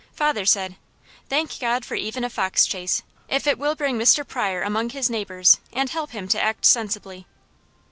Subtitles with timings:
[0.13, 0.77] Father said:
[1.29, 4.27] "Thank God for even a foxchase, if it will bring Mr.
[4.27, 7.27] Pryor among his neighbours and help him to act sensibly."